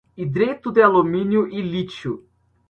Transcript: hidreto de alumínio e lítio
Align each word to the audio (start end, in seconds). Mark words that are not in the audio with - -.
hidreto 0.17 0.71
de 0.71 0.81
alumínio 0.81 1.47
e 1.47 1.61
lítio 1.61 2.27